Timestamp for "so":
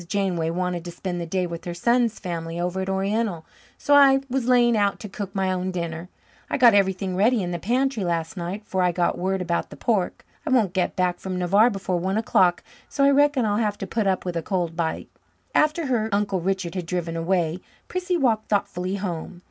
3.77-3.93, 12.89-13.03